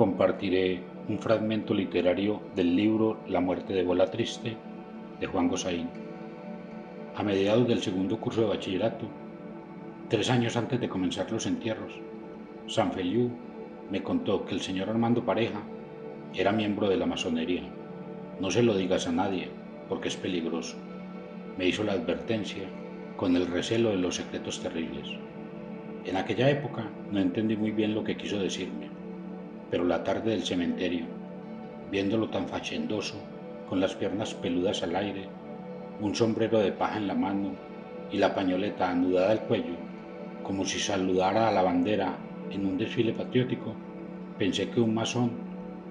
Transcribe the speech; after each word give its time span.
compartiré 0.00 0.80
un 1.10 1.18
fragmento 1.18 1.74
literario 1.74 2.40
del 2.56 2.74
libro 2.74 3.18
La 3.28 3.38
muerte 3.38 3.74
de 3.74 3.84
Bola 3.84 4.10
Triste 4.10 4.56
de 5.20 5.26
Juan 5.26 5.46
Gosaín. 5.48 5.90
A 7.14 7.22
mediados 7.22 7.68
del 7.68 7.82
segundo 7.82 8.18
curso 8.18 8.40
de 8.40 8.46
bachillerato, 8.46 9.04
tres 10.08 10.30
años 10.30 10.56
antes 10.56 10.80
de 10.80 10.88
comenzar 10.88 11.30
los 11.30 11.44
entierros, 11.44 12.00
San 12.66 12.94
Feliu 12.94 13.28
me 13.90 14.02
contó 14.02 14.46
que 14.46 14.54
el 14.54 14.62
señor 14.62 14.88
Armando 14.88 15.22
Pareja 15.22 15.60
era 16.34 16.50
miembro 16.50 16.88
de 16.88 16.96
la 16.96 17.04
masonería. 17.04 17.64
No 18.40 18.50
se 18.50 18.62
lo 18.62 18.74
digas 18.74 19.06
a 19.06 19.12
nadie, 19.12 19.50
porque 19.86 20.08
es 20.08 20.16
peligroso. 20.16 20.78
Me 21.58 21.66
hizo 21.66 21.84
la 21.84 21.92
advertencia 21.92 22.64
con 23.18 23.36
el 23.36 23.46
recelo 23.46 23.90
de 23.90 23.98
los 23.98 24.14
secretos 24.14 24.60
terribles. 24.60 25.10
En 26.06 26.16
aquella 26.16 26.48
época 26.48 26.88
no 27.12 27.20
entendí 27.20 27.54
muy 27.54 27.70
bien 27.70 27.94
lo 27.94 28.02
que 28.02 28.16
quiso 28.16 28.38
decirme, 28.38 28.88
pero 29.70 29.84
la 29.84 30.02
tarde 30.02 30.32
del 30.32 30.42
cementerio, 30.42 31.06
viéndolo 31.90 32.28
tan 32.28 32.48
fachendoso, 32.48 33.16
con 33.68 33.80
las 33.80 33.94
piernas 33.94 34.34
peludas 34.34 34.82
al 34.82 34.96
aire, 34.96 35.28
un 36.00 36.14
sombrero 36.14 36.58
de 36.58 36.72
paja 36.72 36.98
en 36.98 37.06
la 37.06 37.14
mano 37.14 37.52
y 38.10 38.18
la 38.18 38.34
pañoleta 38.34 38.90
anudada 38.90 39.30
al 39.30 39.42
cuello, 39.42 39.74
como 40.42 40.64
si 40.64 40.78
saludara 40.78 41.48
a 41.48 41.52
la 41.52 41.62
bandera 41.62 42.16
en 42.50 42.66
un 42.66 42.76
desfile 42.76 43.12
patriótico, 43.12 43.74
pensé 44.38 44.68
que 44.70 44.80
un 44.80 44.94
masón 44.94 45.30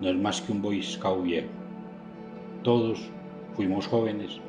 no 0.01 0.09
es 0.09 0.15
más 0.15 0.41
que 0.41 0.51
un 0.51 0.61
boy 0.61 0.83
viejo. 1.23 1.47
Todos 2.63 2.99
fuimos 3.55 3.87
jóvenes 3.87 4.39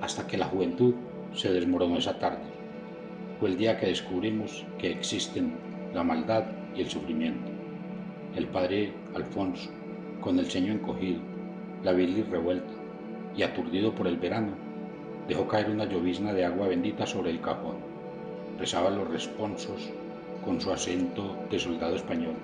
hasta 0.00 0.26
que 0.26 0.38
la 0.38 0.46
juventud 0.46 0.94
se 1.34 1.52
desmoronó 1.52 1.98
esa 1.98 2.18
tarde. 2.18 2.48
Fue 3.38 3.50
el 3.50 3.58
día 3.58 3.78
que 3.78 3.86
descubrimos 3.86 4.64
que 4.78 4.90
existen 4.90 5.54
la 5.94 6.02
maldad 6.02 6.44
y 6.74 6.80
el 6.80 6.88
sufrimiento. 6.88 7.59
El 8.36 8.46
padre 8.46 8.92
Alfonso, 9.14 9.70
con 10.20 10.38
el 10.38 10.46
ceño 10.46 10.72
encogido, 10.72 11.18
la 11.82 11.92
bilis 11.92 12.28
revuelta 12.28 12.72
y 13.36 13.42
aturdido 13.42 13.92
por 13.92 14.06
el 14.06 14.18
verano, 14.18 14.52
dejó 15.26 15.48
caer 15.48 15.68
una 15.68 15.84
llovizna 15.84 16.32
de 16.32 16.44
agua 16.44 16.68
bendita 16.68 17.06
sobre 17.06 17.30
el 17.30 17.40
cajón. 17.40 17.76
Rezaba 18.56 18.90
los 18.90 19.08
responsos 19.08 19.90
con 20.44 20.60
su 20.60 20.70
acento 20.70 21.36
de 21.50 21.58
soldado 21.58 21.96
español, 21.96 22.34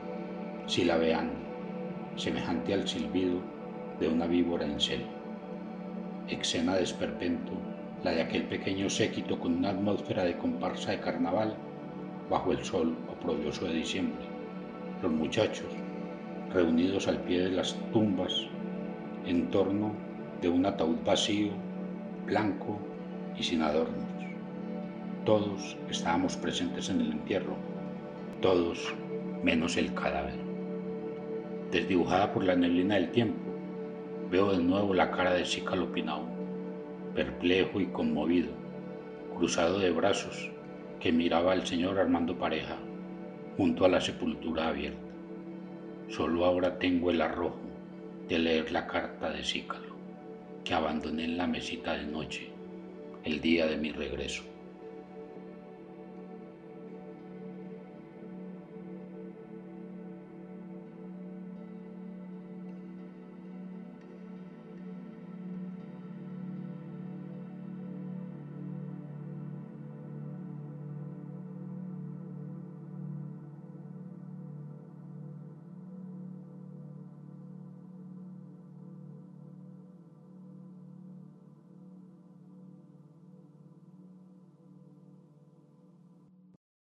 si 0.67 0.85
la 0.85 0.97
vean, 0.97 1.31
semejante 2.17 2.75
al 2.75 2.89
silbido 2.89 3.39
de 4.01 4.09
una 4.09 4.27
víbora 4.27 4.67
en 4.67 4.81
celo. 4.81 5.07
Exena 6.29 6.75
de 6.75 6.83
esperpento, 6.83 7.53
la 8.03 8.11
de 8.11 8.23
aquel 8.23 8.43
pequeño 8.43 8.91
séquito 8.91 9.39
con 9.39 9.55
una 9.55 9.71
atmósfera 9.71 10.25
de 10.25 10.37
comparsa 10.37 10.91
de 10.91 11.01
carnaval 11.01 11.55
bajo 12.29 12.51
el 12.51 12.65
sol 12.65 12.97
oprobioso 13.09 13.67
de 13.67 13.75
diciembre. 13.75 14.36
Los 15.03 15.13
muchachos, 15.13 15.67
reunidos 16.55 17.07
al 17.07 17.21
pie 17.21 17.43
de 17.43 17.51
las 17.51 17.77
tumbas, 17.93 18.33
en 19.27 19.51
torno 19.51 19.93
de 20.41 20.49
un 20.49 20.65
ataúd 20.65 20.97
vacío, 21.05 21.51
blanco 22.25 22.79
y 23.37 23.43
sin 23.43 23.61
adornos. 23.61 24.09
Todos 25.27 25.77
estábamos 25.91 26.39
presentes 26.39 26.89
en 26.89 27.03
el 27.03 27.13
entierro, 27.13 27.57
todos 28.41 28.95
menos 29.43 29.77
el 29.77 29.93
cadáver. 29.93 30.39
Desdibujada 31.71 32.33
por 32.33 32.45
la 32.45 32.57
neblina 32.57 32.95
del 32.95 33.11
tiempo, 33.11 33.51
veo 34.31 34.53
de 34.53 34.63
nuevo 34.63 34.95
la 34.95 35.11
cara 35.11 35.35
de 35.35 35.45
Cícalo 35.45 35.93
Pinau, 35.93 36.23
perplejo 37.15 37.81
y 37.81 37.87
conmovido, 37.89 38.53
cruzado 39.37 39.79
de 39.79 39.91
brazos, 39.91 40.51
que 41.01 41.13
miraba 41.13 41.53
al 41.53 41.67
señor 41.67 41.99
Armando 41.99 42.39
Pareja 42.39 42.79
junto 43.57 43.85
a 43.85 43.89
la 43.89 44.01
sepultura 44.01 44.69
abierta. 44.69 45.01
Solo 46.09 46.45
ahora 46.45 46.79
tengo 46.79 47.11
el 47.11 47.21
arrojo 47.21 47.61
de 48.29 48.39
leer 48.39 48.71
la 48.71 48.87
carta 48.87 49.31
de 49.31 49.45
Cícalo, 49.45 49.97
que 50.65 50.75
abandoné 50.75 51.25
en 51.25 51.37
la 51.37 51.47
mesita 51.47 51.97
de 51.97 52.07
noche 52.07 52.51
el 53.25 53.41
día 53.41 53.67
de 53.67 53.77
mi 53.77 53.91
regreso. 53.91 54.45